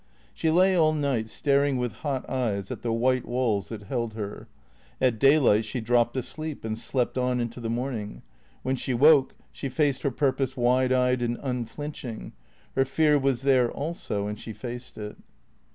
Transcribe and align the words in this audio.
She 0.33 0.49
lay 0.49 0.75
all 0.75 0.93
night 0.93 1.29
staring 1.29 1.77
with 1.77 1.93
hot 2.01 2.27
eyes 2.27 2.71
at 2.71 2.81
the 2.81 2.91
white 2.91 3.23
walls 3.27 3.69
that 3.69 3.83
held 3.83 4.15
her. 4.15 4.47
At 4.99 5.19
daylight 5.19 5.63
she 5.63 5.79
dropped 5.79 6.17
asleep 6.17 6.65
and 6.65 6.75
slept 6.75 7.19
on 7.19 7.39
into 7.39 7.59
the 7.59 7.69
morning. 7.69 8.23
When 8.63 8.75
she 8.75 8.95
woke 8.95 9.35
she 9.51 9.69
faced 9.69 10.01
her 10.01 10.09
purpose 10.09 10.57
wide 10.57 10.91
eyed 10.91 11.21
and 11.21 11.37
unflinching. 11.43 12.33
Her 12.75 12.83
fear 12.85 13.19
was 13.19 13.43
there 13.43 13.69
also 13.71 14.25
and 14.25 14.39
she 14.39 14.53
faced 14.53 14.97
it. 14.97 15.17